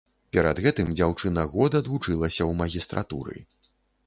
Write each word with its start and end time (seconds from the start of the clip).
Перад 0.35 0.61
гэтым 0.65 0.87
дзяўчына 0.99 1.43
год 1.53 1.77
адвучылася 1.81 2.37
ў 2.37 2.51
магістратуры. 2.63 3.37